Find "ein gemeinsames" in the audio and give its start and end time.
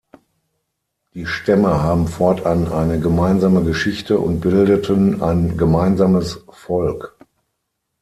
5.21-6.39